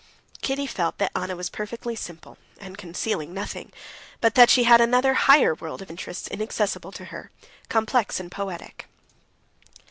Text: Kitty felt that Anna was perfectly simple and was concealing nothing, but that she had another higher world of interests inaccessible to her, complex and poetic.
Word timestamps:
Kitty 0.41 0.65
felt 0.65 0.97
that 0.97 1.11
Anna 1.15 1.35
was 1.35 1.51
perfectly 1.51 1.95
simple 1.95 2.39
and 2.57 2.71
was 2.75 2.81
concealing 2.81 3.35
nothing, 3.35 3.71
but 4.19 4.33
that 4.33 4.49
she 4.49 4.63
had 4.63 4.81
another 4.81 5.13
higher 5.13 5.53
world 5.53 5.79
of 5.79 5.91
interests 5.91 6.27
inaccessible 6.27 6.91
to 6.93 7.05
her, 7.13 7.29
complex 7.69 8.19
and 8.19 8.31
poetic. 8.31 8.87